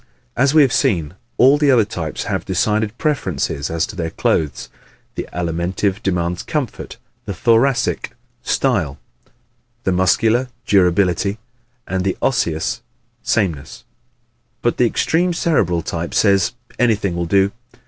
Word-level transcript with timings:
As 0.35 0.51
we 0.55 0.63
have 0.63 0.73
seen, 0.73 1.13
all 1.37 1.59
the 1.59 1.69
other 1.69 1.85
types 1.85 2.23
have 2.23 2.43
decided 2.43 2.97
preferences 2.97 3.69
as 3.69 3.85
to 3.85 3.95
their 3.95 4.09
clothes 4.09 4.67
the 5.13 5.29
Alimentive 5.31 6.01
demands 6.01 6.41
comfort, 6.41 6.97
the 7.25 7.35
Thoracic 7.35 8.15
style, 8.41 8.97
the 9.83 9.91
Muscular 9.91 10.49
durability 10.65 11.37
and 11.87 12.03
the 12.03 12.17
Osseous 12.19 12.81
sameness 13.21 13.83
but 14.63 14.77
the 14.77 14.87
extreme 14.87 15.33
Cerebral 15.35 15.83
type 15.83 16.15
says 16.15 16.53
"anything 16.79 17.15
will 17.15 17.27
do." 17.27 17.51